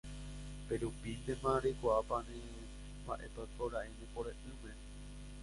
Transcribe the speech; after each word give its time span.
pérupintema 0.67 1.51
reikuaapáne 1.63 2.35
mba'épa 3.03 3.39
oikóra'e 3.45 3.89
ne 3.97 4.05
pore'ỹme 4.13 4.71